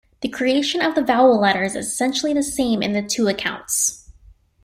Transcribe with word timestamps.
The 0.21 0.29
creation 0.29 0.81
of 0.81 0.95
the 0.95 1.03
vowel 1.03 1.39
letters 1.39 1.75
is 1.75 1.85
essentially 1.85 2.33
the 2.33 2.41
same 2.41 2.81
in 2.81 2.93
the 2.93 3.03
two 3.03 3.27
accounts. 3.27 4.11